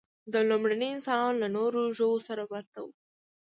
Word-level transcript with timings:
دا 0.33 0.39
لومړني 0.49 0.87
انسانان 0.95 1.33
له 1.43 1.47
نورو 1.57 1.81
ژوو 1.97 2.23
سره 2.27 2.43
ورته 2.53 2.77
وو. 2.85 2.91